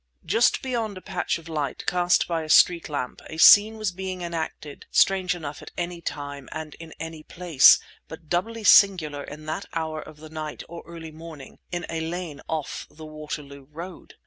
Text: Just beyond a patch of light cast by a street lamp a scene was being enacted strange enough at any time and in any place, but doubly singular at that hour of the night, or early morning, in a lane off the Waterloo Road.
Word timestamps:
Just 0.25 0.63
beyond 0.63 0.97
a 0.97 1.01
patch 1.01 1.37
of 1.37 1.47
light 1.47 1.85
cast 1.85 2.27
by 2.27 2.41
a 2.41 2.49
street 2.49 2.89
lamp 2.89 3.21
a 3.29 3.37
scene 3.37 3.77
was 3.77 3.91
being 3.91 4.23
enacted 4.23 4.87
strange 4.89 5.35
enough 5.35 5.61
at 5.61 5.69
any 5.77 6.01
time 6.01 6.49
and 6.51 6.73
in 6.79 6.91
any 6.99 7.21
place, 7.21 7.77
but 8.07 8.27
doubly 8.27 8.63
singular 8.63 9.29
at 9.29 9.45
that 9.45 9.67
hour 9.75 10.01
of 10.01 10.17
the 10.17 10.31
night, 10.31 10.63
or 10.67 10.81
early 10.87 11.11
morning, 11.11 11.59
in 11.71 11.85
a 11.87 12.01
lane 12.01 12.41
off 12.47 12.87
the 12.89 13.05
Waterloo 13.05 13.67
Road. 13.69 14.15